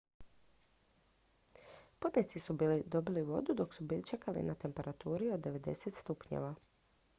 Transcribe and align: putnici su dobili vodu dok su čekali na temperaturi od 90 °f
putnici 1.99 2.39
su 2.45 2.57
dobili 2.85 3.21
vodu 3.29 3.53
dok 3.53 3.73
su 3.73 3.83
čekali 4.09 4.43
na 4.43 4.55
temperaturi 4.55 5.31
od 5.31 5.39
90 5.45 6.07
°f 6.13 6.53